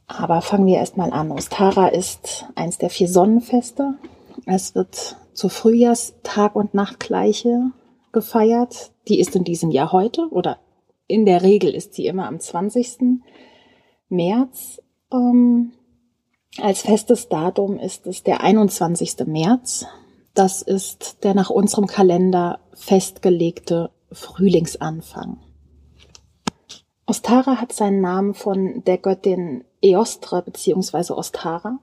Aber 0.06 0.42
fangen 0.42 0.68
wir 0.68 0.78
erstmal 0.78 1.12
an. 1.12 1.32
Ostara 1.32 1.88
ist 1.88 2.46
eins 2.54 2.78
der 2.78 2.92
vier 2.92 3.08
Sonnenfeste. 3.08 3.96
Es 4.50 4.76
wird 4.76 5.18
zur 5.34 5.50
Frühjahrstag 5.50 6.56
und 6.56 6.74
Nachtgleiche 6.74 7.72
gefeiert. 8.14 8.92
Die 9.10 9.20
ist 9.20 9.36
in 9.36 9.44
diesem 9.44 9.72
Jahr 9.72 9.92
heute 9.92 10.30
oder 10.30 10.58
in 11.06 11.26
der 11.26 11.42
Regel 11.42 11.76
ist 11.76 11.94
sie 11.94 12.08
immer 12.08 12.28
am 12.28 12.40
20. 12.40 13.20
März. 14.08 14.82
Ähm, 15.12 15.74
als 16.62 16.82
festes 16.84 17.28
Datum 17.28 17.78
ist 17.78 18.08
es 18.08 18.24
der 18.24 18.40
21. 18.40 19.28
März. 19.28 19.86
Das 20.34 20.62
ist 20.62 21.26
der 21.26 21.34
nach 21.34 21.50
unserem 21.50 21.88
Kalender 21.88 22.62
festgelegte 22.74 23.92
Frühlingsanfang. 24.14 25.40
Ostara 27.06 27.60
hat 27.60 27.74
seinen 27.74 28.00
Namen 28.00 28.34
von 28.34 28.82
der 28.86 28.98
Göttin 28.98 29.66
Eostre 29.82 30.42
bzw. 30.42 31.12
Ostara. 31.12 31.80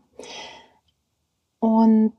Und 1.65 2.13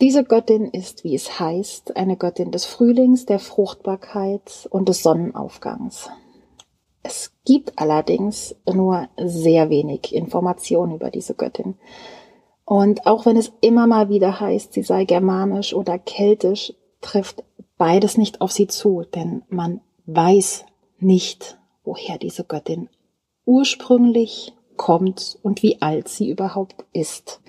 diese 0.00 0.22
Göttin 0.22 0.66
ist, 0.66 1.02
wie 1.02 1.16
es 1.16 1.40
heißt, 1.40 1.96
eine 1.96 2.16
Göttin 2.16 2.52
des 2.52 2.66
Frühlings, 2.66 3.26
der 3.26 3.40
Fruchtbarkeit 3.40 4.68
und 4.70 4.88
des 4.88 5.02
Sonnenaufgangs. 5.02 6.08
Es 7.02 7.32
gibt 7.44 7.76
allerdings 7.76 8.54
nur 8.72 9.08
sehr 9.16 9.70
wenig 9.70 10.14
Informationen 10.14 10.94
über 10.94 11.10
diese 11.10 11.34
Göttin. 11.34 11.74
Und 12.64 13.08
auch 13.08 13.26
wenn 13.26 13.36
es 13.36 13.50
immer 13.60 13.88
mal 13.88 14.08
wieder 14.08 14.38
heißt, 14.38 14.72
sie 14.72 14.84
sei 14.84 15.04
germanisch 15.04 15.74
oder 15.74 15.98
keltisch, 15.98 16.74
trifft 17.00 17.42
beides 17.76 18.16
nicht 18.16 18.40
auf 18.40 18.52
sie 18.52 18.68
zu, 18.68 19.02
denn 19.02 19.42
man 19.48 19.80
weiß 20.06 20.64
nicht, 21.00 21.58
woher 21.82 22.18
diese 22.18 22.44
Göttin 22.44 22.88
ursprünglich 23.46 24.52
kommt 24.78 25.38
und 25.42 25.62
wie 25.62 25.82
alt 25.82 26.08
sie 26.08 26.30
überhaupt 26.30 26.86
ist. 26.94 27.42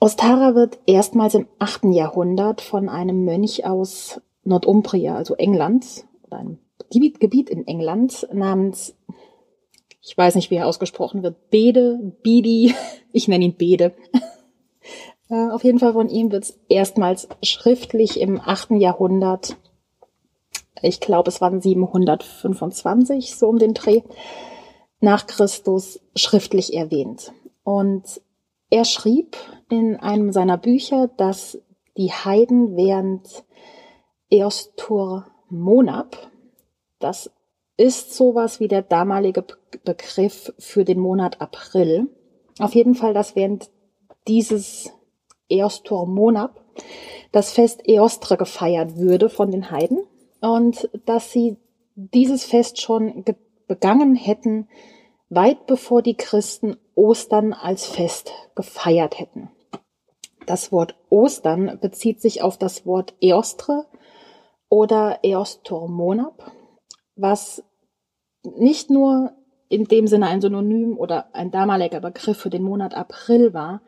Ostara 0.00 0.54
wird 0.54 0.78
erstmals 0.86 1.34
im 1.34 1.46
8. 1.58 1.84
Jahrhundert 1.92 2.60
von 2.60 2.88
einem 2.88 3.24
Mönch 3.24 3.66
aus 3.66 4.20
Nordumbria, 4.44 5.14
also 5.16 5.34
England, 5.34 6.04
oder 6.24 6.38
einem 6.38 6.58
Gebiet, 6.90 7.48
in 7.48 7.66
England 7.66 8.28
namens, 8.32 8.94
ich 10.02 10.16
weiß 10.16 10.34
nicht, 10.34 10.50
wie 10.50 10.56
er 10.56 10.66
ausgesprochen 10.66 11.22
wird, 11.22 11.50
Bede, 11.50 11.98
Bidi, 12.22 12.74
ich 13.12 13.28
nenne 13.28 13.44
ihn 13.44 13.54
Bede. 13.54 13.94
Äh, 15.30 15.52
auf 15.52 15.64
jeden 15.64 15.78
Fall 15.78 15.94
von 15.94 16.10
ihm 16.10 16.30
wird 16.30 16.44
es 16.44 16.60
erstmals 16.68 17.28
schriftlich 17.42 18.20
im 18.20 18.38
8. 18.38 18.72
Jahrhundert, 18.72 19.56
ich 20.82 21.00
glaube 21.00 21.30
es 21.30 21.40
waren 21.40 21.62
725, 21.62 23.34
so 23.34 23.48
um 23.48 23.58
den 23.58 23.72
Dreh, 23.72 24.02
nach 25.04 25.26
Christus 25.26 26.00
schriftlich 26.16 26.74
erwähnt. 26.74 27.32
Und 27.62 28.20
er 28.70 28.84
schrieb 28.84 29.36
in 29.70 29.96
einem 29.96 30.32
seiner 30.32 30.58
Bücher, 30.58 31.08
dass 31.16 31.58
die 31.96 32.10
Heiden 32.10 32.76
während 32.76 33.44
Eostur 34.30 35.26
Monab, 35.48 36.30
das 36.98 37.30
ist 37.76 38.14
sowas 38.14 38.60
wie 38.60 38.68
der 38.68 38.82
damalige 38.82 39.44
Begriff 39.84 40.52
für 40.58 40.84
den 40.84 40.98
Monat 40.98 41.40
April. 41.40 42.08
Auf 42.58 42.74
jeden 42.74 42.94
Fall, 42.94 43.14
dass 43.14 43.36
während 43.36 43.70
dieses 44.26 44.92
Eostor 45.48 46.06
Monab 46.06 46.64
das 47.30 47.52
Fest 47.52 47.82
Eostre 47.86 48.36
gefeiert 48.36 48.96
würde 48.96 49.28
von 49.28 49.50
den 49.50 49.70
Heiden 49.70 49.98
und 50.40 50.88
dass 51.04 51.32
sie 51.32 51.56
dieses 51.94 52.44
Fest 52.44 52.80
schon 52.80 53.24
begangen 53.66 54.14
hätten, 54.14 54.68
weit 55.34 55.66
bevor 55.66 56.02
die 56.02 56.16
Christen 56.16 56.76
Ostern 56.94 57.52
als 57.52 57.86
Fest 57.86 58.32
gefeiert 58.54 59.18
hätten. 59.18 59.50
Das 60.46 60.72
Wort 60.72 60.94
Ostern 61.10 61.78
bezieht 61.80 62.20
sich 62.20 62.42
auf 62.42 62.58
das 62.58 62.86
Wort 62.86 63.14
Eostre 63.20 63.86
oder 64.68 65.20
Eostor 65.22 65.88
Monab, 65.88 66.52
was 67.16 67.64
nicht 68.42 68.90
nur 68.90 69.32
in 69.68 69.84
dem 69.84 70.06
Sinne 70.06 70.26
ein 70.26 70.40
Synonym 70.40 70.98
oder 70.98 71.34
ein 71.34 71.50
damaliger 71.50 72.00
Begriff 72.00 72.38
für 72.38 72.50
den 72.50 72.62
Monat 72.62 72.94
April 72.94 73.54
war, 73.54 73.80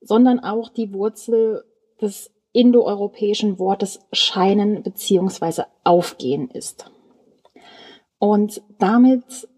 sondern 0.00 0.40
auch 0.40 0.70
die 0.70 0.92
Wurzel 0.94 1.64
des 2.00 2.32
indoeuropäischen 2.52 3.58
Wortes 3.58 4.00
scheinen 4.12 4.82
bzw. 4.82 5.64
aufgehen 5.84 6.50
ist. 6.50 6.90
Und 8.18 8.62
damit 8.78 9.48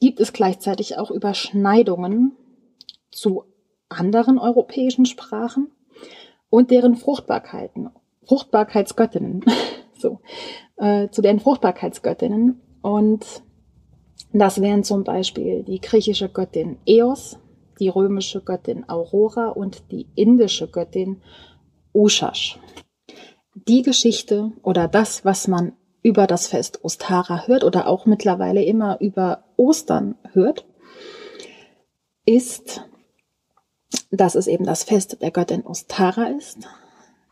gibt 0.00 0.20
es 0.20 0.32
gleichzeitig 0.32 0.98
auch 0.98 1.10
Überschneidungen 1.10 2.32
zu 3.10 3.44
anderen 3.88 4.38
europäischen 4.38 5.06
Sprachen 5.06 5.70
und 6.50 6.70
deren 6.70 6.96
Fruchtbarkeiten, 6.96 7.90
Fruchtbarkeitsgöttinnen, 8.26 9.44
so, 9.98 10.20
äh, 10.76 11.08
zu 11.10 11.22
deren 11.22 11.40
Fruchtbarkeitsgöttinnen. 11.40 12.60
Und 12.82 13.42
das 14.32 14.60
wären 14.60 14.84
zum 14.84 15.04
Beispiel 15.04 15.62
die 15.62 15.80
griechische 15.80 16.28
Göttin 16.28 16.78
Eos, 16.86 17.38
die 17.80 17.88
römische 17.88 18.40
Göttin 18.40 18.88
Aurora 18.88 19.48
und 19.48 19.90
die 19.90 20.06
indische 20.14 20.68
Göttin 20.68 21.20
Ushash. 21.92 22.58
Die 23.54 23.82
Geschichte 23.82 24.52
oder 24.62 24.88
das, 24.88 25.24
was 25.24 25.48
man 25.48 25.72
über 26.02 26.26
das 26.26 26.48
Fest 26.48 26.84
Ostara 26.84 27.46
hört 27.46 27.64
oder 27.64 27.86
auch 27.86 28.06
mittlerweile 28.06 28.64
immer 28.64 29.00
über 29.00 29.44
Ostern 29.62 30.16
hört, 30.32 30.66
ist, 32.26 32.84
dass 34.10 34.34
es 34.34 34.48
eben 34.48 34.64
das 34.64 34.82
Fest 34.82 35.22
der 35.22 35.30
Göttin 35.30 35.64
Ostara 35.64 36.26
ist, 36.26 36.58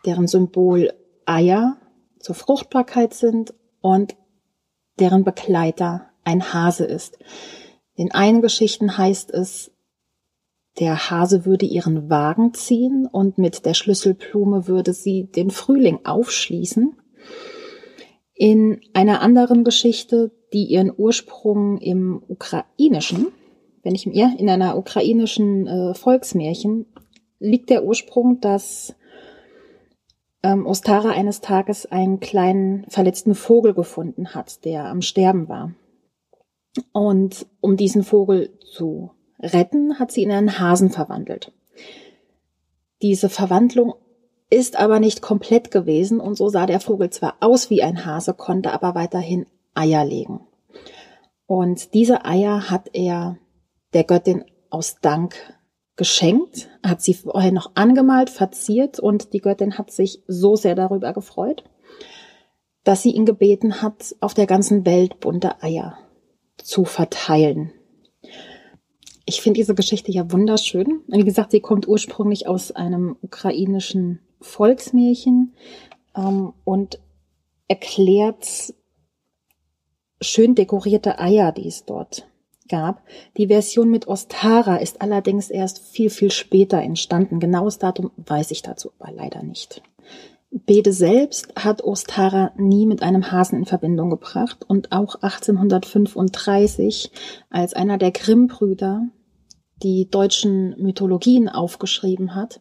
deren 0.06 0.28
Symbol 0.28 0.92
Eier 1.26 1.76
zur 2.20 2.36
Fruchtbarkeit 2.36 3.14
sind 3.14 3.54
und 3.80 4.16
deren 5.00 5.24
Begleiter 5.24 6.10
ein 6.22 6.52
Hase 6.52 6.84
ist. 6.84 7.18
In 7.94 8.12
einen 8.12 8.42
Geschichten 8.42 8.96
heißt 8.96 9.32
es, 9.32 9.72
der 10.78 11.10
Hase 11.10 11.44
würde 11.44 11.66
ihren 11.66 12.10
Wagen 12.10 12.54
ziehen 12.54 13.08
und 13.10 13.38
mit 13.38 13.66
der 13.66 13.74
Schlüsselblume 13.74 14.68
würde 14.68 14.92
sie 14.92 15.24
den 15.24 15.50
Frühling 15.50 16.04
aufschließen. 16.04 16.96
In 18.40 18.80
einer 18.94 19.20
anderen 19.20 19.64
Geschichte, 19.64 20.30
die 20.54 20.64
ihren 20.64 20.90
Ursprung 20.96 21.76
im 21.76 22.22
Ukrainischen, 22.26 23.26
wenn 23.82 23.94
ich 23.94 24.06
mir 24.06 24.34
in 24.38 24.48
einer 24.48 24.78
ukrainischen 24.78 25.66
äh, 25.66 25.92
Volksmärchen, 25.92 26.86
liegt 27.38 27.68
der 27.68 27.84
Ursprung, 27.84 28.40
dass 28.40 28.94
ähm, 30.42 30.64
Ostara 30.64 31.10
eines 31.10 31.42
Tages 31.42 31.84
einen 31.84 32.18
kleinen 32.18 32.86
verletzten 32.88 33.34
Vogel 33.34 33.74
gefunden 33.74 34.34
hat, 34.34 34.64
der 34.64 34.86
am 34.86 35.02
Sterben 35.02 35.50
war. 35.50 35.74
Und 36.92 37.46
um 37.60 37.76
diesen 37.76 38.04
Vogel 38.04 38.58
zu 38.74 39.10
retten, 39.38 39.98
hat 39.98 40.12
sie 40.12 40.22
ihn 40.22 40.30
in 40.30 40.36
einen 40.36 40.58
Hasen 40.58 40.88
verwandelt. 40.88 41.52
Diese 43.02 43.28
Verwandlung 43.28 43.96
ist 44.50 44.76
aber 44.76 44.98
nicht 44.98 45.22
komplett 45.22 45.70
gewesen 45.70 46.20
und 46.20 46.36
so 46.36 46.48
sah 46.48 46.66
der 46.66 46.80
Vogel 46.80 47.10
zwar 47.10 47.36
aus 47.40 47.70
wie 47.70 47.82
ein 47.82 48.04
Hase, 48.04 48.34
konnte 48.34 48.72
aber 48.72 48.94
weiterhin 48.94 49.46
Eier 49.74 50.04
legen. 50.04 50.40
Und 51.46 51.94
diese 51.94 52.24
Eier 52.24 52.70
hat 52.70 52.90
er 52.92 53.38
der 53.94 54.04
Göttin 54.04 54.44
aus 54.68 54.98
Dank 55.00 55.34
geschenkt, 55.96 56.68
hat 56.82 57.02
sie 57.02 57.14
vorher 57.14 57.52
noch 57.52 57.72
angemalt, 57.74 58.30
verziert 58.30 58.98
und 58.98 59.32
die 59.32 59.40
Göttin 59.40 59.78
hat 59.78 59.90
sich 59.90 60.22
so 60.26 60.56
sehr 60.56 60.74
darüber 60.74 61.12
gefreut, 61.12 61.64
dass 62.84 63.02
sie 63.02 63.10
ihn 63.10 63.26
gebeten 63.26 63.82
hat, 63.82 64.16
auf 64.20 64.34
der 64.34 64.46
ganzen 64.46 64.86
Welt 64.86 65.20
bunte 65.20 65.62
Eier 65.62 65.98
zu 66.56 66.84
verteilen. 66.84 67.72
Ich 69.26 69.42
finde 69.42 69.58
diese 69.58 69.74
Geschichte 69.74 70.10
ja 70.10 70.32
wunderschön. 70.32 71.02
Wie 71.06 71.24
gesagt, 71.24 71.50
sie 71.52 71.60
kommt 71.60 71.86
ursprünglich 71.86 72.48
aus 72.48 72.72
einem 72.72 73.16
ukrainischen 73.22 74.20
Volksmärchen 74.40 75.54
ähm, 76.16 76.52
und 76.64 77.00
erklärt 77.68 78.74
schön 80.20 80.54
dekorierte 80.54 81.18
Eier, 81.18 81.52
die 81.52 81.68
es 81.68 81.84
dort 81.84 82.26
gab. 82.68 83.02
Die 83.36 83.48
Version 83.48 83.90
mit 83.90 84.08
Ostara 84.08 84.76
ist 84.76 85.02
allerdings 85.02 85.50
erst 85.50 85.80
viel, 85.80 86.10
viel 86.10 86.30
später 86.30 86.80
entstanden. 86.80 87.40
Genaues 87.40 87.78
Datum 87.78 88.10
weiß 88.16 88.50
ich 88.52 88.62
dazu 88.62 88.92
aber 88.98 89.12
leider 89.12 89.42
nicht. 89.42 89.82
Bede 90.50 90.92
selbst 90.92 91.52
hat 91.56 91.84
Ostara 91.84 92.52
nie 92.56 92.86
mit 92.86 93.02
einem 93.02 93.30
Hasen 93.30 93.58
in 93.58 93.66
Verbindung 93.66 94.10
gebracht 94.10 94.64
und 94.66 94.90
auch 94.90 95.14
1835, 95.16 97.12
als 97.50 97.74
einer 97.74 97.98
der 97.98 98.10
Grimm-Brüder 98.10 99.02
die 99.82 100.10
deutschen 100.10 100.74
Mythologien 100.80 101.48
aufgeschrieben 101.48 102.34
hat, 102.34 102.60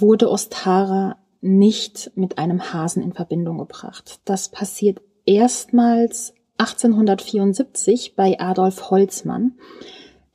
wurde 0.00 0.30
Ostara 0.30 1.18
nicht 1.40 2.10
mit 2.14 2.38
einem 2.38 2.72
Hasen 2.72 3.02
in 3.02 3.12
Verbindung 3.12 3.58
gebracht. 3.58 4.20
Das 4.24 4.48
passiert 4.48 5.00
erstmals 5.26 6.34
1874 6.58 8.14
bei 8.16 8.40
Adolf 8.40 8.90
Holzmann. 8.90 9.52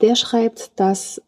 Der 0.02 0.16
schreibt, 0.16 0.80
dass 0.80 1.22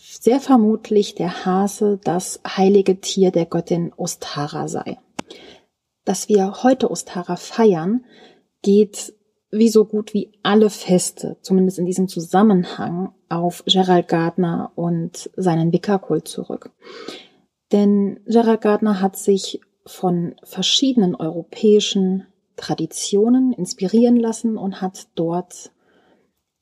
sehr 0.00 0.40
vermutlich 0.40 1.14
der 1.14 1.44
Hase 1.44 2.00
das 2.02 2.40
heilige 2.46 3.00
Tier 3.00 3.30
der 3.30 3.46
Göttin 3.46 3.92
Ostara 3.96 4.68
sei. 4.68 4.98
Dass 6.04 6.28
wir 6.28 6.62
heute 6.62 6.90
Ostara 6.90 7.36
feiern, 7.36 8.04
geht 8.62 9.12
wie 9.50 9.68
so 9.68 9.84
gut 9.84 10.14
wie 10.14 10.32
alle 10.42 10.70
Feste, 10.70 11.36
zumindest 11.42 11.78
in 11.78 11.84
diesem 11.84 12.08
Zusammenhang, 12.08 13.12
auf 13.28 13.62
Gerald 13.66 14.08
Gardner 14.08 14.72
und 14.74 15.30
seinen 15.36 15.72
Wickerkult 15.72 16.26
zurück. 16.26 16.70
Denn 17.72 18.20
Gerald 18.26 18.60
Gardner 18.60 19.00
hat 19.00 19.16
sich 19.16 19.60
von 19.86 20.34
verschiedenen 20.44 21.14
europäischen 21.14 22.26
Traditionen 22.56 23.52
inspirieren 23.52 24.16
lassen 24.16 24.58
und 24.58 24.82
hat 24.82 25.08
dort 25.14 25.72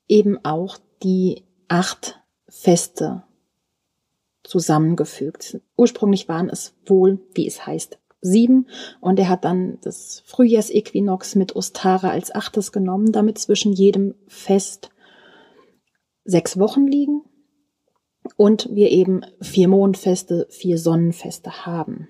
eben 0.08 0.38
auch 0.44 0.78
die 1.02 1.44
acht 1.68 2.20
Feste 2.48 3.24
zusammengefügt. 4.44 5.60
Ursprünglich 5.76 6.28
waren 6.28 6.48
es 6.48 6.74
wohl, 6.86 7.18
wie 7.34 7.46
es 7.46 7.66
heißt, 7.66 7.98
sieben 8.20 8.68
und 9.00 9.18
er 9.18 9.28
hat 9.28 9.44
dann 9.44 9.78
das 9.82 10.22
Frühjahrsequinox 10.26 11.34
mit 11.34 11.56
Ostara 11.56 12.10
als 12.10 12.34
achtes 12.34 12.70
genommen, 12.70 13.12
damit 13.12 13.38
zwischen 13.38 13.72
jedem 13.72 14.14
Fest 14.28 14.90
sechs 16.24 16.58
Wochen 16.58 16.86
liegen 16.86 17.22
und 18.36 18.68
wir 18.72 18.90
eben 18.90 19.22
vier 19.40 19.68
Mondfeste, 19.68 20.46
vier 20.50 20.78
Sonnenfeste 20.78 21.66
haben. 21.66 22.08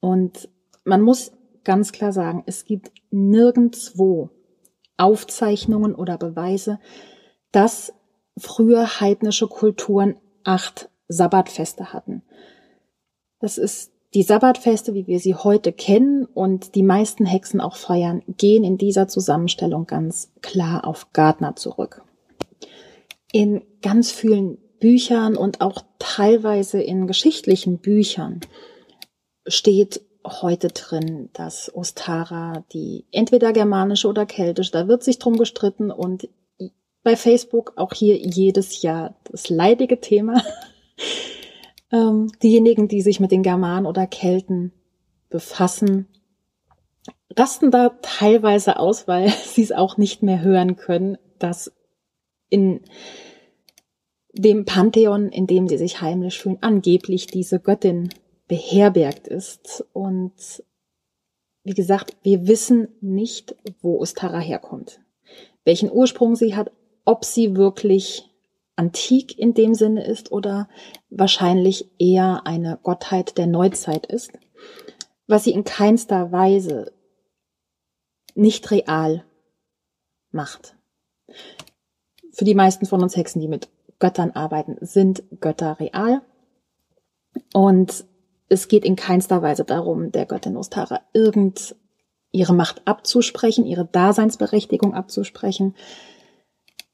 Und 0.00 0.48
man 0.84 1.02
muss 1.02 1.32
ganz 1.64 1.92
klar 1.92 2.12
sagen, 2.12 2.42
es 2.46 2.64
gibt 2.64 2.90
nirgendwo 3.10 4.30
Aufzeichnungen 4.96 5.94
oder 5.94 6.18
Beweise, 6.18 6.78
dass 7.52 7.92
früher 8.36 9.00
heidnische 9.00 9.48
Kulturen 9.48 10.16
acht 10.44 10.90
Sabbatfeste 11.08 11.92
hatten. 11.92 12.22
Das 13.40 13.58
ist 13.58 13.92
die 14.14 14.22
Sabbatfeste, 14.22 14.94
wie 14.94 15.06
wir 15.06 15.20
sie 15.20 15.34
heute 15.34 15.72
kennen 15.72 16.24
und 16.24 16.74
die 16.74 16.82
meisten 16.82 17.26
Hexen 17.26 17.60
auch 17.60 17.76
feiern, 17.76 18.22
gehen 18.26 18.64
in 18.64 18.76
dieser 18.76 19.08
Zusammenstellung 19.08 19.86
ganz 19.86 20.32
klar 20.42 20.86
auf 20.86 21.12
Gardner 21.12 21.54
zurück. 21.56 22.02
In 23.32 23.62
ganz 23.82 24.10
vielen 24.10 24.58
Büchern 24.80 25.36
und 25.36 25.60
auch 25.60 25.82
teilweise 25.98 26.80
in 26.82 27.06
geschichtlichen 27.06 27.78
Büchern 27.78 28.40
steht 29.46 30.00
heute 30.24 30.68
drin, 30.68 31.30
dass 31.32 31.74
Ostara 31.74 32.64
die 32.72 33.06
entweder 33.12 33.52
germanische 33.52 34.08
oder 34.08 34.26
keltische, 34.26 34.72
da 34.72 34.88
wird 34.88 35.02
sich 35.02 35.18
drum 35.18 35.36
gestritten 35.36 35.90
und 35.90 36.28
bei 37.02 37.16
Facebook 37.16 37.72
auch 37.76 37.94
hier 37.94 38.16
jedes 38.18 38.82
Jahr 38.82 39.16
das 39.30 39.48
leidige 39.48 40.00
Thema. 40.00 40.42
ähm, 41.92 42.30
diejenigen, 42.42 42.88
die 42.88 43.00
sich 43.00 43.20
mit 43.20 43.30
den 43.30 43.42
Germanen 43.42 43.86
oder 43.86 44.06
Kelten 44.06 44.72
befassen, 45.30 46.08
rasten 47.36 47.70
da 47.70 47.90
teilweise 48.02 48.78
aus, 48.78 49.08
weil 49.08 49.28
sie 49.44 49.62
es 49.62 49.72
auch 49.72 49.96
nicht 49.96 50.22
mehr 50.22 50.42
hören 50.42 50.76
können, 50.76 51.16
dass 51.38 51.72
in 52.50 52.80
dem 54.32 54.64
Pantheon, 54.64 55.28
in 55.30 55.46
dem 55.46 55.68
sie 55.68 55.78
sich 55.78 56.00
heimisch 56.00 56.40
fühlen, 56.40 56.58
angeblich 56.60 57.26
diese 57.26 57.58
Göttin 57.60 58.10
beherbergt 58.46 59.28
ist. 59.28 59.84
Und 59.92 60.62
wie 61.64 61.74
gesagt, 61.74 62.16
wir 62.22 62.46
wissen 62.46 62.88
nicht, 63.00 63.56
wo 63.80 63.98
Ostara 63.98 64.38
herkommt, 64.38 65.00
welchen 65.64 65.90
Ursprung 65.90 66.36
sie 66.36 66.54
hat, 66.54 66.70
ob 67.04 67.24
sie 67.24 67.56
wirklich 67.56 68.28
antik 68.76 69.38
in 69.38 69.52
dem 69.54 69.74
Sinne 69.74 70.04
ist 70.04 70.32
oder 70.32 70.68
wahrscheinlich 71.10 71.90
eher 71.98 72.46
eine 72.46 72.78
Gottheit 72.82 73.36
der 73.36 73.46
Neuzeit 73.46 74.06
ist, 74.06 74.32
was 75.26 75.44
sie 75.44 75.52
in 75.52 75.64
keinster 75.64 76.32
Weise 76.32 76.92
nicht 78.34 78.70
real 78.70 79.24
macht. 80.30 80.76
Für 82.32 82.44
die 82.44 82.54
meisten 82.54 82.86
von 82.86 83.02
uns 83.02 83.16
Hexen, 83.16 83.40
die 83.40 83.48
mit 83.48 83.68
Göttern 83.98 84.30
arbeiten, 84.32 84.76
sind 84.80 85.22
Götter 85.40 85.78
real. 85.78 86.22
Und 87.52 88.04
es 88.48 88.68
geht 88.68 88.84
in 88.84 88.96
keinster 88.96 89.42
Weise 89.42 89.64
darum, 89.64 90.10
der 90.12 90.26
Göttin 90.26 90.56
Ostara 90.56 91.00
irgend 91.12 91.76
ihre 92.32 92.54
Macht 92.54 92.82
abzusprechen, 92.86 93.64
ihre 93.64 93.84
Daseinsberechtigung 93.84 94.94
abzusprechen. 94.94 95.74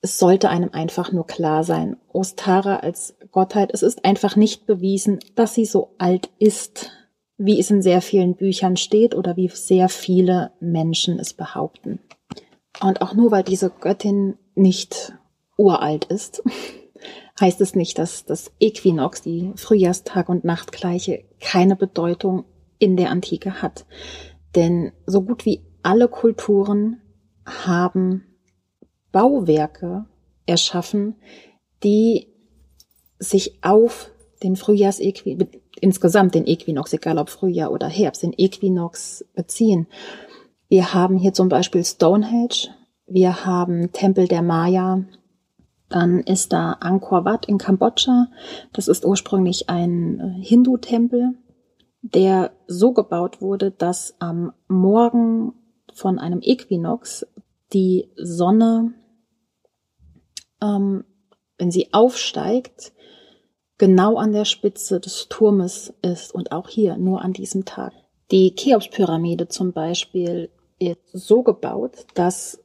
Es 0.00 0.18
sollte 0.18 0.50
einem 0.50 0.70
einfach 0.72 1.12
nur 1.12 1.26
klar 1.26 1.64
sein, 1.64 1.96
Ostara 2.12 2.76
als 2.76 3.16
Gottheit, 3.32 3.70
es 3.72 3.82
ist 3.82 4.04
einfach 4.04 4.36
nicht 4.36 4.66
bewiesen, 4.66 5.18
dass 5.34 5.54
sie 5.54 5.64
so 5.64 5.94
alt 5.98 6.30
ist, 6.38 6.90
wie 7.38 7.58
es 7.58 7.70
in 7.70 7.82
sehr 7.82 8.00
vielen 8.00 8.34
Büchern 8.34 8.76
steht 8.76 9.14
oder 9.14 9.36
wie 9.36 9.48
sehr 9.48 9.88
viele 9.88 10.52
Menschen 10.60 11.18
es 11.18 11.34
behaupten. 11.34 12.00
Und 12.80 13.02
auch 13.02 13.14
nur 13.14 13.30
weil 13.30 13.42
diese 13.42 13.70
Göttin 13.70 14.38
nicht 14.54 15.14
uralt 15.56 16.06
ist, 16.06 16.42
heißt 17.40 17.60
es 17.60 17.74
nicht, 17.74 17.98
dass 17.98 18.24
das 18.24 18.52
Äquinox, 18.60 19.22
die 19.22 19.52
Frühjahrstag- 19.56 20.28
und 20.28 20.44
Nachtgleiche, 20.44 21.24
keine 21.40 21.76
Bedeutung 21.76 22.44
in 22.78 22.96
der 22.96 23.10
Antike 23.10 23.62
hat. 23.62 23.86
Denn 24.54 24.92
so 25.06 25.22
gut 25.22 25.44
wie 25.44 25.62
alle 25.82 26.08
Kulturen 26.08 27.00
haben 27.44 28.24
Bauwerke 29.12 30.06
erschaffen, 30.46 31.16
die 31.82 32.28
sich 33.18 33.62
auf 33.62 34.10
den 34.42 34.56
Frühjahrsequinox, 34.56 35.50
insgesamt 35.80 36.34
den 36.34 36.46
Äquinox, 36.46 36.92
egal 36.92 37.18
ob 37.18 37.30
Frühjahr 37.30 37.70
oder 37.70 37.88
Herbst, 37.88 38.22
den 38.22 38.34
Äquinox 38.36 39.24
beziehen. 39.34 39.86
Wir 40.68 40.92
haben 40.94 41.16
hier 41.16 41.32
zum 41.32 41.48
Beispiel 41.48 41.84
Stonehenge, 41.84 42.68
wir 43.06 43.44
haben 43.44 43.92
Tempel 43.92 44.26
der 44.26 44.42
Maya, 44.42 45.04
dann 45.88 46.20
ist 46.20 46.52
da 46.52 46.72
Angkor 46.80 47.24
Wat 47.24 47.46
in 47.46 47.58
Kambodscha. 47.58 48.28
Das 48.72 48.88
ist 48.88 49.04
ursprünglich 49.04 49.68
ein 49.68 50.20
äh, 50.20 50.44
Hindu-Tempel, 50.44 51.34
der 52.02 52.52
so 52.66 52.92
gebaut 52.92 53.40
wurde, 53.40 53.70
dass 53.70 54.16
am 54.18 54.52
Morgen 54.68 55.54
von 55.94 56.18
einem 56.18 56.40
Äquinox 56.42 57.26
die 57.72 58.10
Sonne, 58.16 58.94
ähm, 60.60 61.04
wenn 61.58 61.70
sie 61.70 61.92
aufsteigt, 61.92 62.92
genau 63.78 64.16
an 64.16 64.32
der 64.32 64.44
Spitze 64.44 65.00
des 65.00 65.28
Turmes 65.28 65.94
ist 66.02 66.34
und 66.34 66.52
auch 66.52 66.68
hier 66.68 66.96
nur 66.96 67.22
an 67.22 67.32
diesem 67.32 67.64
Tag. 67.64 67.92
Die 68.30 68.54
Cheops-Pyramide 68.54 69.48
zum 69.48 69.72
Beispiel 69.72 70.50
ist 70.78 70.98
so 71.12 71.42
gebaut, 71.42 72.06
dass 72.14 72.62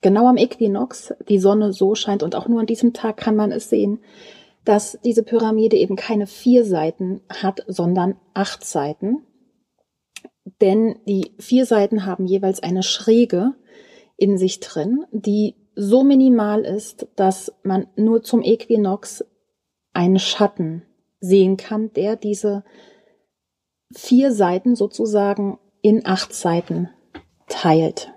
genau 0.00 0.26
am 0.26 0.36
Äquinox 0.36 1.14
die 1.28 1.38
Sonne 1.38 1.72
so 1.72 1.94
scheint 1.94 2.22
und 2.22 2.34
auch 2.34 2.48
nur 2.48 2.60
an 2.60 2.66
diesem 2.66 2.92
Tag 2.92 3.16
kann 3.16 3.36
man 3.36 3.52
es 3.52 3.68
sehen, 3.70 4.00
dass 4.64 4.98
diese 5.04 5.22
Pyramide 5.22 5.76
eben 5.76 5.96
keine 5.96 6.26
vier 6.26 6.64
Seiten 6.64 7.20
hat, 7.28 7.64
sondern 7.66 8.16
acht 8.34 8.64
Seiten. 8.64 9.26
Denn 10.60 10.96
die 11.06 11.32
vier 11.38 11.64
Seiten 11.66 12.04
haben 12.06 12.26
jeweils 12.26 12.62
eine 12.62 12.82
Schräge 12.82 13.54
in 14.16 14.36
sich 14.36 14.60
drin, 14.60 15.06
die 15.12 15.56
so 15.74 16.02
minimal 16.02 16.62
ist, 16.62 17.08
dass 17.16 17.52
man 17.62 17.86
nur 17.96 18.22
zum 18.22 18.42
Äquinox 18.42 19.24
einen 19.92 20.18
Schatten 20.18 20.82
sehen 21.20 21.56
kann, 21.56 21.92
der 21.94 22.16
diese 22.16 22.64
vier 23.94 24.32
Seiten 24.32 24.76
sozusagen 24.76 25.58
in 25.82 26.04
acht 26.04 26.34
Seiten 26.34 26.90
teilt. 27.48 28.12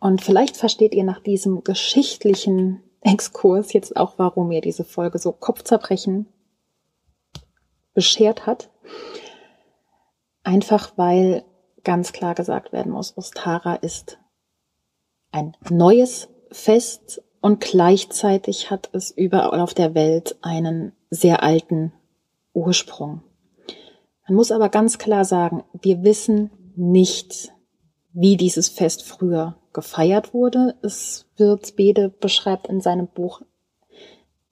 Und 0.00 0.22
vielleicht 0.22 0.56
versteht 0.56 0.94
ihr 0.94 1.04
nach 1.04 1.20
diesem 1.20 1.64
geschichtlichen 1.64 2.82
Exkurs 3.00 3.72
jetzt 3.72 3.96
auch, 3.96 4.14
warum 4.16 4.48
mir 4.48 4.60
diese 4.60 4.84
Folge 4.84 5.18
so 5.18 5.32
Kopfzerbrechen 5.32 6.26
beschert 7.94 8.46
hat. 8.46 8.70
Einfach 10.44 10.92
weil 10.96 11.44
ganz 11.84 12.12
klar 12.12 12.34
gesagt 12.34 12.72
werden 12.72 12.92
muss, 12.92 13.16
Ostara 13.16 13.74
ist 13.74 14.18
ein 15.32 15.56
neues 15.68 16.28
Fest 16.50 17.22
und 17.40 17.60
gleichzeitig 17.60 18.70
hat 18.70 18.90
es 18.92 19.10
überall 19.10 19.60
auf 19.60 19.74
der 19.74 19.94
Welt 19.94 20.36
einen 20.42 20.92
sehr 21.10 21.42
alten 21.42 21.92
Ursprung. 22.52 23.22
Man 24.26 24.36
muss 24.36 24.52
aber 24.52 24.68
ganz 24.68 24.98
klar 24.98 25.24
sagen, 25.24 25.64
wir 25.72 26.02
wissen 26.02 26.50
nicht, 26.76 27.52
wie 28.12 28.36
dieses 28.36 28.68
Fest 28.68 29.02
früher 29.02 29.56
gefeiert 29.72 30.34
wurde. 30.34 30.76
Es 30.82 31.26
wird, 31.36 31.76
Bede 31.76 32.08
beschreibt 32.08 32.66
in 32.66 32.80
seinem 32.80 33.06
Buch, 33.06 33.42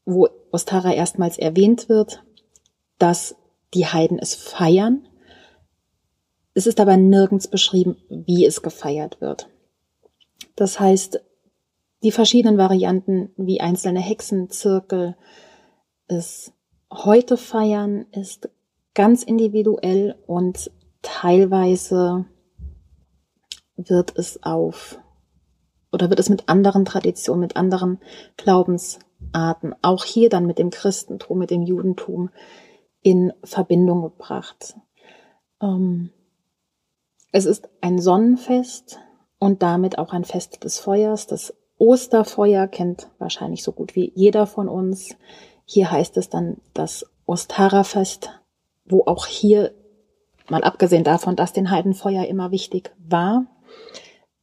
wo 0.04 0.28
Ostara 0.52 0.92
erstmals 0.92 1.38
erwähnt 1.38 1.88
wird, 1.88 2.22
dass 2.98 3.36
die 3.74 3.86
Heiden 3.86 4.18
es 4.18 4.34
feiern. 4.34 5.06
Es 6.54 6.66
ist 6.66 6.80
aber 6.80 6.96
nirgends 6.96 7.48
beschrieben, 7.48 7.96
wie 8.08 8.46
es 8.46 8.62
gefeiert 8.62 9.20
wird. 9.20 9.48
Das 10.54 10.80
heißt, 10.80 11.20
die 12.02 12.12
verschiedenen 12.12 12.56
Varianten 12.56 13.30
wie 13.36 13.60
einzelne 13.60 14.00
Hexenzirkel 14.00 15.16
es 16.08 16.52
heute 16.90 17.36
feiern 17.36 18.06
ist 18.12 18.48
ganz 18.94 19.22
individuell 19.22 20.14
und 20.26 20.70
teilweise 21.02 22.26
wird 23.76 24.16
es 24.16 24.42
auf 24.42 24.98
oder 25.92 26.10
wird 26.10 26.20
es 26.20 26.28
mit 26.28 26.48
anderen 26.48 26.84
Traditionen, 26.84 27.40
mit 27.40 27.56
anderen 27.56 28.00
Glaubensarten, 28.36 29.74
auch 29.82 30.04
hier 30.04 30.28
dann 30.28 30.46
mit 30.46 30.58
dem 30.58 30.70
Christentum, 30.70 31.38
mit 31.38 31.50
dem 31.50 31.62
Judentum 31.62 32.30
in 33.02 33.32
Verbindung 33.44 34.02
gebracht. 34.02 34.74
Ähm, 35.62 36.10
es 37.32 37.44
ist 37.44 37.68
ein 37.80 37.98
Sonnenfest 37.98 38.98
und 39.38 39.62
damit 39.62 39.98
auch 39.98 40.12
ein 40.12 40.24
Fest 40.24 40.64
des 40.64 40.78
Feuers. 40.78 41.26
Das 41.26 41.54
Osterfeuer 41.78 42.66
kennt 42.66 43.10
wahrscheinlich 43.18 43.62
so 43.62 43.72
gut 43.72 43.94
wie 43.94 44.12
jeder 44.14 44.46
von 44.46 44.68
uns. 44.68 45.14
Hier 45.64 45.90
heißt 45.90 46.16
es 46.16 46.30
dann 46.30 46.58
das 46.74 47.06
Ostara-Fest, 47.26 48.30
wo 48.84 49.02
auch 49.04 49.26
hier, 49.26 49.72
mal 50.48 50.62
abgesehen 50.62 51.04
davon, 51.04 51.36
dass 51.36 51.52
den 51.52 51.70
Heidenfeuer 51.70 52.24
immer 52.26 52.50
wichtig 52.52 52.92
war, 52.98 53.46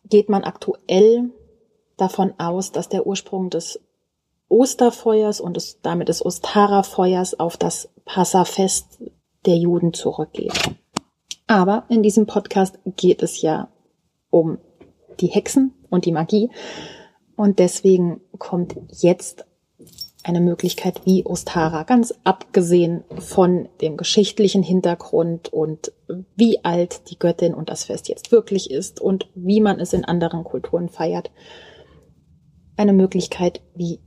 geht 0.05 0.29
man 0.29 0.43
aktuell 0.43 1.29
davon 1.97 2.33
aus, 2.39 2.71
dass 2.71 2.89
der 2.89 3.07
Ursprung 3.07 3.49
des 3.49 3.79
Osterfeuers 4.49 5.41
und 5.41 5.55
des, 5.57 5.79
damit 5.81 6.09
des 6.09 6.23
Ostara-Feuers 6.23 7.39
auf 7.39 7.57
das 7.57 7.89
Passafest 8.05 8.99
der 9.45 9.57
Juden 9.57 9.93
zurückgeht. 9.93 10.53
Aber 11.47 11.85
in 11.89 12.03
diesem 12.03 12.25
Podcast 12.25 12.79
geht 12.97 13.23
es 13.23 13.41
ja 13.41 13.69
um 14.29 14.59
die 15.19 15.27
Hexen 15.27 15.73
und 15.89 16.05
die 16.05 16.11
Magie. 16.11 16.49
Und 17.35 17.59
deswegen 17.59 18.21
kommt 18.37 18.75
jetzt 18.89 19.45
eine 20.23 20.39
Möglichkeit 20.39 21.05
wie 21.05 21.25
Ostara, 21.25 21.83
ganz 21.83 22.13
abgesehen 22.23 23.03
von 23.19 23.67
dem 23.81 23.97
geschichtlichen 23.97 24.63
Hintergrund 24.63 25.51
und 25.51 25.91
wie 26.35 26.63
alt 26.63 27.09
die 27.09 27.19
Göttin 27.19 27.53
und 27.53 27.69
das 27.69 27.83
Fest 27.83 28.07
jetzt 28.07 28.31
wirklich 28.31 28.71
ist 28.71 29.01
und 29.01 29.29
wie 29.35 29.59
man 29.59 29.79
es 29.79 29.91
in 29.91 30.05
anderen 30.05 30.45
Kulturen 30.45 30.87
feiert. 30.87 31.31
Eine 32.77 32.93
Möglichkeit, 32.93 33.61
wie 33.75 33.99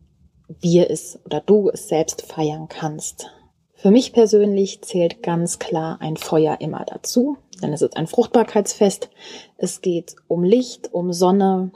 wir 0.49 0.90
es 0.90 1.20
oder 1.25 1.40
du 1.40 1.68
es 1.68 1.88
selbst 1.88 2.23
feiern 2.23 2.68
kannst. 2.68 3.30
Für 3.75 3.90
mich 3.90 4.14
persönlich 4.14 4.82
zählt 4.82 5.23
ganz 5.23 5.58
klar 5.58 5.99
ein 6.00 6.16
Feuer 6.16 6.61
immer 6.61 6.85
dazu, 6.87 7.37
denn 7.62 7.75
es 7.75 7.82
ist 7.82 7.96
ein 7.96 8.06
Fruchtbarkeitsfest. 8.06 9.11
Es 9.58 9.82
geht 9.82 10.16
um 10.28 10.44
Licht, 10.44 10.94
um 10.94 11.12
Sonne, 11.12 11.73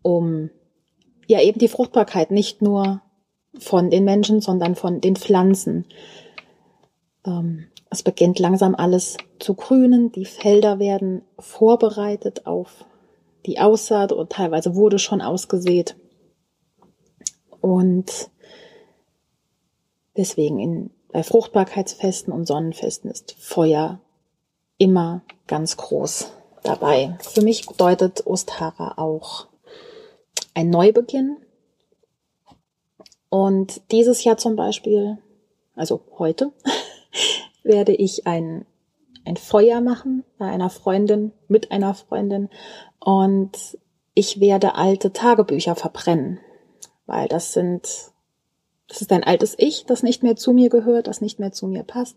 um 0.00 0.48
ja 1.26 1.42
eben 1.42 1.58
die 1.58 1.68
Fruchtbarkeit, 1.68 2.30
nicht 2.30 2.62
nur 2.62 3.02
von 3.58 3.90
den 3.90 4.04
Menschen, 4.04 4.40
sondern 4.40 4.74
von 4.74 5.00
den 5.00 5.16
Pflanzen. 5.16 5.86
Ähm, 7.24 7.66
es 7.90 8.02
beginnt 8.02 8.38
langsam 8.38 8.74
alles 8.74 9.16
zu 9.38 9.54
grünen, 9.54 10.12
die 10.12 10.24
Felder 10.24 10.78
werden 10.78 11.22
vorbereitet 11.38 12.46
auf 12.46 12.84
die 13.46 13.60
Aussaat 13.60 14.12
und 14.12 14.30
teilweise 14.30 14.74
wurde 14.74 14.98
schon 14.98 15.20
ausgesät. 15.22 15.96
Und 17.60 18.30
deswegen 20.16 20.58
in, 20.58 20.90
bei 21.12 21.22
Fruchtbarkeitsfesten 21.22 22.32
und 22.32 22.46
Sonnenfesten 22.46 23.10
ist 23.10 23.36
Feuer 23.38 24.00
immer 24.78 25.22
ganz 25.46 25.76
groß 25.76 26.32
dabei. 26.62 27.16
Für 27.22 27.42
mich 27.42 27.66
bedeutet 27.66 28.26
Ostara 28.26 28.94
auch 28.98 29.46
ein 30.54 30.70
Neubeginn. 30.70 31.36
Und 33.28 33.90
dieses 33.90 34.24
Jahr 34.24 34.36
zum 34.36 34.56
Beispiel, 34.56 35.18
also 35.74 36.00
heute, 36.18 36.52
werde 37.62 37.94
ich 37.94 38.26
ein, 38.26 38.66
ein 39.24 39.36
Feuer 39.36 39.80
machen 39.80 40.24
bei 40.38 40.46
einer 40.46 40.70
Freundin, 40.70 41.32
mit 41.48 41.72
einer 41.72 41.94
Freundin. 41.94 42.48
Und 43.00 43.78
ich 44.14 44.40
werde 44.40 44.74
alte 44.76 45.12
Tagebücher 45.12 45.74
verbrennen, 45.74 46.38
weil 47.06 47.28
das 47.28 47.52
sind, 47.52 47.82
das 48.88 49.00
ist 49.00 49.12
ein 49.12 49.24
altes 49.24 49.54
Ich, 49.58 49.84
das 49.84 50.02
nicht 50.02 50.22
mehr 50.22 50.36
zu 50.36 50.52
mir 50.52 50.70
gehört, 50.70 51.06
das 51.06 51.20
nicht 51.20 51.38
mehr 51.38 51.52
zu 51.52 51.66
mir 51.66 51.82
passt. 51.82 52.16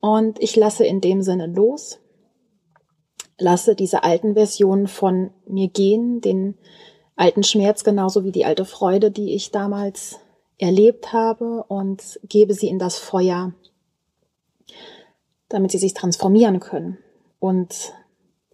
Und 0.00 0.42
ich 0.42 0.56
lasse 0.56 0.84
in 0.84 1.00
dem 1.00 1.22
Sinne 1.22 1.46
los, 1.46 2.00
lasse 3.38 3.74
diese 3.74 4.02
alten 4.02 4.34
Versionen 4.34 4.88
von 4.88 5.30
mir 5.46 5.68
gehen, 5.68 6.20
den 6.20 6.58
alten 7.16 7.42
Schmerz 7.42 7.84
genauso 7.84 8.24
wie 8.24 8.32
die 8.32 8.44
alte 8.44 8.64
Freude, 8.64 9.10
die 9.10 9.34
ich 9.34 9.50
damals 9.50 10.20
erlebt 10.60 11.12
habe 11.12 11.64
und 11.68 12.20
gebe 12.24 12.54
sie 12.54 12.68
in 12.68 12.78
das 12.78 12.98
Feuer, 12.98 13.52
damit 15.48 15.70
sie 15.72 15.78
sich 15.78 15.94
transformieren 15.94 16.60
können 16.60 16.98
und 17.38 17.92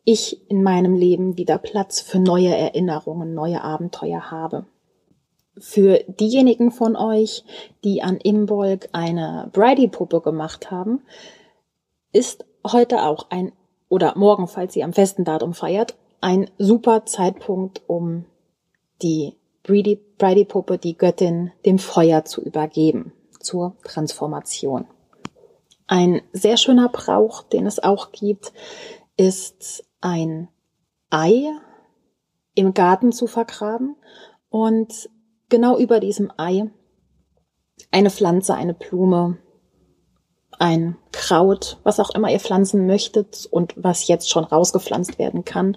ich 0.04 0.48
in 0.48 0.62
meinem 0.62 0.94
Leben 0.94 1.36
wieder 1.36 1.58
Platz 1.58 2.00
für 2.00 2.20
neue 2.20 2.56
Erinnerungen, 2.56 3.34
neue 3.34 3.62
Abenteuer 3.62 4.30
habe. 4.30 4.66
Für 5.58 6.04
diejenigen 6.06 6.70
von 6.70 6.96
euch, 6.96 7.44
die 7.82 8.02
an 8.02 8.18
Imbolg 8.18 8.88
eine 8.92 9.50
Bridie-Puppe 9.52 10.20
gemacht 10.20 10.70
haben, 10.70 11.02
ist 12.12 12.44
heute 12.64 13.02
auch 13.02 13.30
ein, 13.30 13.52
oder 13.88 14.16
morgen, 14.16 14.46
falls 14.46 14.74
sie 14.74 14.84
am 14.84 14.92
festen 14.92 15.24
Datum 15.24 15.54
feiert, 15.54 15.96
ein 16.20 16.50
super 16.58 17.04
Zeitpunkt, 17.04 17.82
um 17.88 18.26
die 19.02 19.34
Brady-Puppe, 19.66 20.78
die 20.78 20.96
Göttin, 20.96 21.52
dem 21.64 21.78
Feuer 21.78 22.24
zu 22.24 22.42
übergeben 22.42 23.12
zur 23.40 23.76
Transformation. 23.84 24.86
Ein 25.88 26.22
sehr 26.32 26.56
schöner 26.56 26.88
Brauch, 26.88 27.42
den 27.42 27.66
es 27.66 27.82
auch 27.82 28.12
gibt, 28.12 28.52
ist 29.16 29.84
ein 30.00 30.48
Ei 31.10 31.48
im 32.54 32.74
Garten 32.74 33.12
zu 33.12 33.26
vergraben 33.26 33.96
und 34.48 35.08
genau 35.48 35.78
über 35.78 36.00
diesem 36.00 36.32
Ei 36.36 36.70
eine 37.90 38.10
Pflanze, 38.10 38.54
eine 38.54 38.74
Blume, 38.74 39.38
ein 40.58 40.96
Kraut, 41.12 41.78
was 41.82 42.00
auch 42.00 42.10
immer 42.14 42.30
ihr 42.30 42.40
pflanzen 42.40 42.86
möchtet 42.86 43.46
und 43.50 43.74
was 43.76 44.08
jetzt 44.08 44.30
schon 44.30 44.44
rausgepflanzt 44.44 45.18
werden 45.18 45.44
kann, 45.44 45.76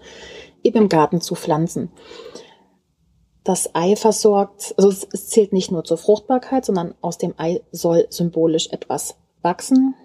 eben 0.64 0.78
im 0.78 0.90
Garten 0.90 1.22
zu 1.22 1.36
pflanzen 1.36 1.92
das 3.50 3.74
Ei 3.74 3.96
versorgt, 3.96 4.76
also 4.78 4.90
es 4.90 5.28
zählt 5.28 5.54
nicht 5.54 5.72
nur 5.72 5.84
zur 5.84 5.98
Fruchtbarkeit, 5.98 6.66
sondern 6.66 6.94
aus 7.02 7.18
dem 7.18 7.34
Ei 7.38 7.62
soll 7.72 8.06
symbolisch 8.12 8.68
etwas 8.70 9.16
wachsen. 9.42 9.96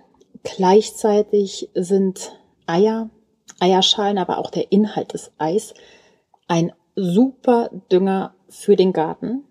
Gleichzeitig 0.44 1.68
sind 1.74 2.32
Eier, 2.64 3.10
Eierschalen, 3.60 4.16
aber 4.16 4.38
auch 4.38 4.50
der 4.50 4.72
Inhalt 4.72 5.12
des 5.12 5.30
Eis 5.36 5.74
ein 6.48 6.72
super 6.96 7.68
Dünger 7.92 8.34
für 8.48 8.76
den 8.76 8.94
Garten. 8.94 9.44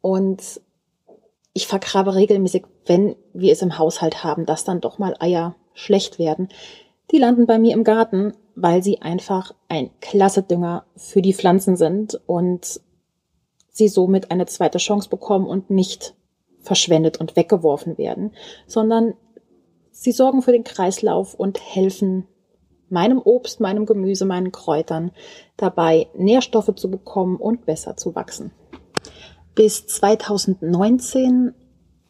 Und 0.00 0.60
ich 1.54 1.66
vergrabe 1.66 2.14
regelmäßig, 2.14 2.64
wenn 2.86 3.16
wir 3.32 3.52
es 3.52 3.62
im 3.62 3.76
Haushalt 3.76 4.22
haben, 4.22 4.46
dass 4.46 4.62
dann 4.62 4.80
doch 4.80 4.98
mal 4.98 5.16
Eier 5.18 5.56
schlecht 5.74 6.20
werden. 6.20 6.48
Die 7.10 7.18
landen 7.18 7.46
bei 7.46 7.58
mir 7.58 7.74
im 7.74 7.84
Garten, 7.84 8.34
weil 8.54 8.82
sie 8.82 9.00
einfach 9.00 9.54
ein 9.68 9.90
klasse 10.00 10.42
Dünger 10.42 10.84
für 10.96 11.22
die 11.22 11.32
Pflanzen 11.32 11.76
sind 11.76 12.20
und 12.26 12.80
sie 13.70 13.88
somit 13.88 14.30
eine 14.30 14.46
zweite 14.46 14.78
Chance 14.78 15.08
bekommen 15.08 15.46
und 15.46 15.70
nicht 15.70 16.14
verschwendet 16.60 17.18
und 17.18 17.36
weggeworfen 17.36 17.96
werden, 17.96 18.32
sondern 18.66 19.14
sie 19.90 20.12
sorgen 20.12 20.42
für 20.42 20.52
den 20.52 20.64
Kreislauf 20.64 21.34
und 21.34 21.60
helfen 21.60 22.26
meinem 22.90 23.20
Obst, 23.22 23.60
meinem 23.60 23.86
Gemüse, 23.86 24.24
meinen 24.24 24.52
Kräutern 24.52 25.12
dabei, 25.56 26.08
Nährstoffe 26.14 26.74
zu 26.74 26.90
bekommen 26.90 27.36
und 27.36 27.66
besser 27.66 27.96
zu 27.96 28.14
wachsen. 28.14 28.50
Bis 29.54 29.86
2019 29.86 31.54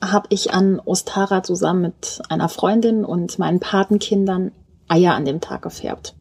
habe 0.03 0.29
ich 0.31 0.53
an 0.53 0.81
Ostara 0.85 1.43
zusammen 1.43 1.83
mit 1.83 2.23
einer 2.29 2.49
Freundin 2.49 3.05
und 3.05 3.39
meinen 3.39 3.59
Patenkindern 3.61 4.53
Eier 4.89 5.15
an 5.15 5.25
dem 5.25 5.41
Tag 5.41 5.63
gefärbt. 5.63 6.17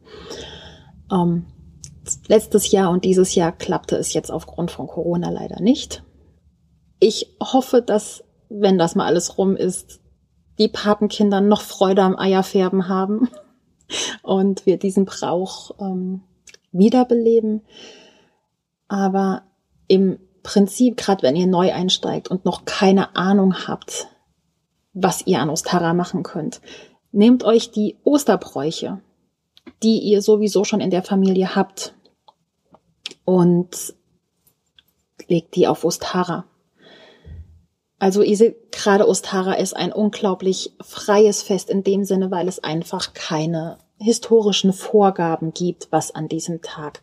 Ähm, 1.10 1.46
letztes 2.26 2.70
Jahr 2.70 2.90
und 2.90 3.04
dieses 3.04 3.34
Jahr 3.34 3.52
klappte 3.52 3.96
es 3.96 4.12
jetzt 4.12 4.30
aufgrund 4.30 4.70
von 4.70 4.86
Corona 4.86 5.30
leider 5.30 5.60
nicht. 5.60 6.02
Ich 7.00 7.36
hoffe, 7.40 7.82
dass, 7.82 8.24
wenn 8.48 8.78
das 8.78 8.94
mal 8.94 9.06
alles 9.06 9.38
rum 9.38 9.56
ist, 9.56 10.00
die 10.58 10.68
Patenkinder 10.68 11.40
noch 11.40 11.60
Freude 11.60 12.02
am 12.02 12.18
Eierfärben 12.18 12.88
haben 12.88 13.28
und 14.22 14.66
wir 14.66 14.78
diesen 14.78 15.04
Brauch 15.04 15.72
ähm, 15.80 16.22
wiederbeleben. 16.72 17.62
Aber 18.88 19.42
im 19.86 20.18
Prinzip, 20.42 20.96
gerade 20.96 21.22
wenn 21.22 21.36
ihr 21.36 21.46
neu 21.46 21.72
einsteigt 21.72 22.28
und 22.28 22.44
noch 22.44 22.64
keine 22.64 23.16
Ahnung 23.16 23.66
habt, 23.66 24.08
was 24.94 25.26
ihr 25.26 25.40
an 25.40 25.50
Ostara 25.50 25.94
machen 25.94 26.22
könnt, 26.22 26.60
nehmt 27.12 27.44
euch 27.44 27.70
die 27.70 27.96
Osterbräuche, 28.04 29.00
die 29.82 29.98
ihr 29.98 30.22
sowieso 30.22 30.64
schon 30.64 30.80
in 30.80 30.90
der 30.90 31.02
Familie 31.02 31.54
habt, 31.54 31.94
und 33.24 33.94
legt 35.26 35.54
die 35.54 35.66
auf 35.66 35.84
Ostara. 35.84 36.46
Also 37.98 38.22
ihr 38.22 38.36
seht, 38.36 38.72
gerade 38.72 39.06
Ostara 39.06 39.52
ist 39.52 39.76
ein 39.76 39.92
unglaublich 39.92 40.72
freies 40.80 41.42
Fest 41.42 41.68
in 41.68 41.82
dem 41.82 42.04
Sinne, 42.04 42.30
weil 42.30 42.48
es 42.48 42.62
einfach 42.64 43.12
keine 43.12 43.78
historischen 43.98 44.72
Vorgaben 44.72 45.52
gibt, 45.52 45.88
was 45.90 46.14
an 46.14 46.28
diesem 46.28 46.62
Tag 46.62 47.02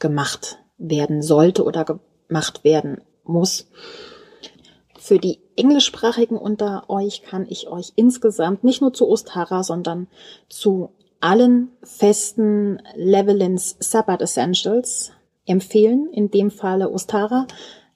gemacht 0.00 0.58
werden 0.78 1.22
sollte 1.22 1.64
oder 1.64 1.84
gemacht 1.84 2.64
werden 2.64 3.02
muss. 3.22 3.68
Für 5.06 5.20
die 5.20 5.38
Englischsprachigen 5.54 6.36
unter 6.36 6.90
euch 6.90 7.22
kann 7.22 7.46
ich 7.48 7.68
euch 7.68 7.92
insgesamt 7.94 8.64
nicht 8.64 8.80
nur 8.80 8.92
zu 8.92 9.08
Ostara, 9.08 9.62
sondern 9.62 10.08
zu 10.48 10.90
allen 11.20 11.70
festen 11.84 12.82
Levelins 12.96 13.76
Sabbath 13.78 14.20
Essentials 14.20 15.12
empfehlen, 15.46 16.08
in 16.12 16.32
dem 16.32 16.50
Falle 16.50 16.90
Ostara. 16.90 17.46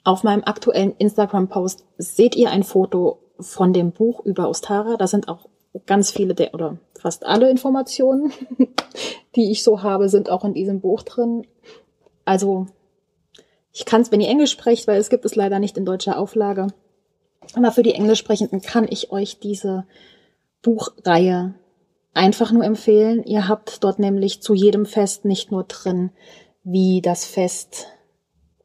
Auf 0.04 0.22
meinem 0.22 0.44
aktuellen 0.44 0.94
Instagram-Post 0.98 1.84
seht 1.98 2.36
ihr 2.36 2.52
ein 2.52 2.62
Foto 2.62 3.18
von 3.40 3.72
dem 3.72 3.90
Buch 3.90 4.24
über 4.24 4.48
Ostara. 4.48 4.96
Da 4.96 5.08
sind 5.08 5.26
auch 5.26 5.48
ganz 5.86 6.12
viele 6.12 6.34
der, 6.34 6.54
oder 6.54 6.78
fast 6.96 7.26
alle 7.26 7.50
Informationen, 7.50 8.32
die 9.34 9.50
ich 9.50 9.64
so 9.64 9.82
habe, 9.82 10.08
sind 10.08 10.30
auch 10.30 10.44
in 10.44 10.54
diesem 10.54 10.80
Buch 10.80 11.02
drin. 11.02 11.44
Also, 12.24 12.66
ich 13.72 13.84
kann 13.84 14.00
es, 14.00 14.12
wenn 14.12 14.20
ihr 14.20 14.28
Englisch 14.28 14.52
sprecht, 14.52 14.86
weil 14.86 15.00
es 15.00 15.10
gibt 15.10 15.24
es 15.24 15.34
leider 15.34 15.58
nicht 15.58 15.76
in 15.76 15.84
deutscher 15.84 16.16
Auflage. 16.16 16.68
Aber 17.54 17.72
für 17.72 17.82
die 17.82 17.94
Englischsprechenden 17.94 18.60
kann 18.60 18.86
ich 18.88 19.10
euch 19.10 19.38
diese 19.38 19.86
Buchreihe 20.62 21.54
einfach 22.14 22.52
nur 22.52 22.64
empfehlen. 22.64 23.24
Ihr 23.24 23.48
habt 23.48 23.82
dort 23.82 23.98
nämlich 23.98 24.42
zu 24.42 24.54
jedem 24.54 24.86
Fest 24.86 25.24
nicht 25.24 25.50
nur 25.50 25.64
drin, 25.64 26.10
wie 26.64 27.00
das 27.00 27.24
Fest, 27.24 27.86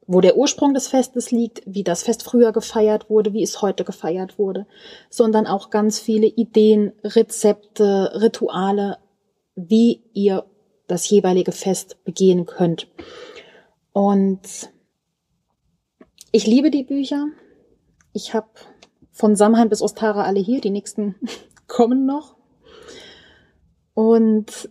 wo 0.06 0.20
der 0.20 0.36
Ursprung 0.36 0.74
des 0.74 0.88
Festes 0.88 1.30
liegt, 1.30 1.62
wie 1.66 1.82
das 1.82 2.02
Fest 2.02 2.22
früher 2.22 2.52
gefeiert 2.52 3.10
wurde, 3.10 3.32
wie 3.32 3.42
es 3.42 3.62
heute 3.62 3.84
gefeiert 3.84 4.38
wurde, 4.38 4.66
sondern 5.10 5.46
auch 5.46 5.70
ganz 5.70 5.98
viele 5.98 6.26
Ideen, 6.26 6.92
Rezepte, 7.02 8.12
Rituale, 8.20 8.98
wie 9.54 10.02
ihr 10.12 10.44
das 10.86 11.08
jeweilige 11.08 11.52
Fest 11.52 12.04
begehen 12.04 12.46
könnt. 12.46 12.88
Und 13.92 14.70
ich 16.30 16.46
liebe 16.46 16.70
die 16.70 16.84
Bücher. 16.84 17.26
Ich 18.16 18.32
habe 18.32 18.46
von 19.12 19.36
Samhain 19.36 19.68
bis 19.68 19.82
Ostara 19.82 20.24
alle 20.24 20.40
hier, 20.40 20.62
die 20.62 20.70
nächsten 20.70 21.16
kommen 21.66 22.06
noch. 22.06 22.34
Und 23.92 24.70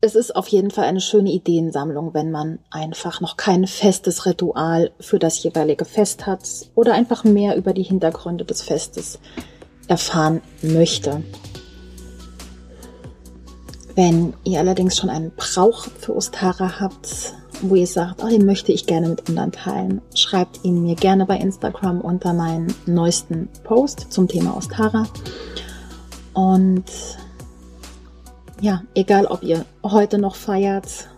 es 0.00 0.14
ist 0.14 0.34
auf 0.34 0.48
jeden 0.48 0.70
Fall 0.70 0.86
eine 0.86 1.02
schöne 1.02 1.30
Ideensammlung, 1.30 2.14
wenn 2.14 2.30
man 2.30 2.60
einfach 2.70 3.20
noch 3.20 3.36
kein 3.36 3.66
festes 3.66 4.24
Ritual 4.24 4.90
für 4.98 5.18
das 5.18 5.42
jeweilige 5.42 5.84
Fest 5.84 6.24
hat 6.24 6.48
oder 6.74 6.94
einfach 6.94 7.24
mehr 7.24 7.56
über 7.56 7.74
die 7.74 7.82
Hintergründe 7.82 8.46
des 8.46 8.62
Festes 8.62 9.18
erfahren 9.86 10.40
möchte. 10.62 11.22
Wenn 13.94 14.32
ihr 14.44 14.60
allerdings 14.60 14.96
schon 14.96 15.10
einen 15.10 15.32
Brauch 15.36 15.88
für 15.98 16.16
Ostara 16.16 16.80
habt, 16.80 17.34
wo 17.62 17.74
ihr 17.74 17.86
sagt, 17.86 18.22
oh, 18.22 18.28
den 18.28 18.46
möchte 18.46 18.72
ich 18.72 18.86
gerne 18.86 19.08
mit 19.08 19.28
anderen 19.28 19.52
teilen, 19.52 20.00
schreibt 20.14 20.64
ihn 20.64 20.82
mir 20.82 20.94
gerne 20.94 21.26
bei 21.26 21.36
Instagram 21.36 22.00
unter 22.00 22.32
meinen 22.32 22.72
neuesten 22.86 23.48
Post 23.64 24.06
zum 24.10 24.28
Thema 24.28 24.56
Ostara. 24.56 25.06
Und 26.34 26.84
ja, 28.60 28.82
egal 28.94 29.26
ob 29.26 29.42
ihr 29.42 29.64
heute 29.82 30.18
noch 30.18 30.34
feiert 30.34 31.08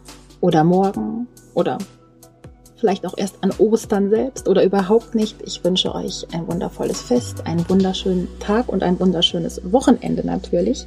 oder 0.41 0.65
morgen 0.65 1.27
oder 1.55 1.79
vielleicht 2.77 3.07
auch 3.07 3.17
erst 3.17 3.37
an 3.43 3.53
Ostern 3.59 4.09
selbst 4.09 4.49
oder 4.49 4.65
überhaupt 4.65 5.15
nicht. 5.15 5.37
Ich 5.45 5.63
wünsche 5.63 5.95
euch 5.95 6.27
ein 6.33 6.49
wundervolles 6.49 7.03
Fest, 7.03 7.47
einen 7.47 7.69
wunderschönen 7.69 8.29
Tag 8.41 8.69
und 8.69 8.83
ein 8.83 8.99
wunderschönes 8.99 9.61
Wochenende 9.71 10.27
natürlich. 10.27 10.87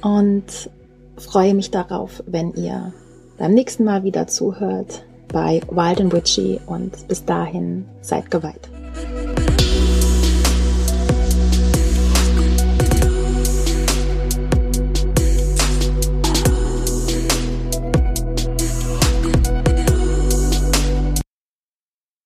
Und 0.00 0.70
freue 1.18 1.54
mich 1.54 1.70
darauf, 1.70 2.22
wenn 2.26 2.54
ihr 2.54 2.92
beim 3.38 3.54
nächsten 3.54 3.84
Mal 3.84 4.02
wieder 4.02 4.26
zuhört 4.26 5.04
bei 5.28 5.60
Wild 5.70 6.00
and 6.00 6.12
Witchy 6.12 6.60
und 6.66 7.06
bis 7.06 7.24
dahin 7.24 7.86
seid 8.00 8.30
geweiht. 8.30 8.68